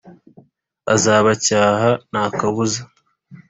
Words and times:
Izabacyaha 0.95 1.85
nta 2.09 2.23
kabuza 2.37 2.81